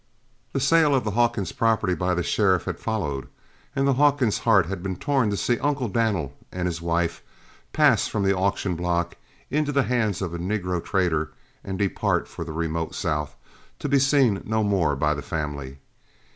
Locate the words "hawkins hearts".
3.93-4.73